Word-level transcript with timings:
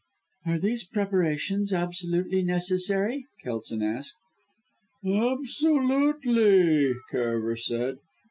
"Are 0.47 0.57
these 0.57 0.83
preparations 0.83 1.71
absolutely 1.71 2.41
necessary?" 2.41 3.27
Kelson 3.43 3.83
asked. 3.83 4.15
"Absolutely," 5.05 6.93
Karaver 7.11 7.55
said. 7.55 7.97